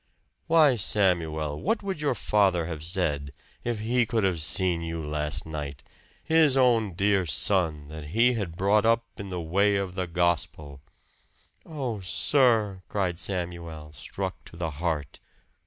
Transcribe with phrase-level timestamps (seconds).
[0.47, 3.31] Why Samuel, what would your father have said,
[3.63, 5.83] if he could have seen you last night
[6.23, 10.81] his own dear son, that he had brought up in the way of the Gospel?"
[11.67, 15.19] "Oh, sir!" cried Samuel, struck to the heart.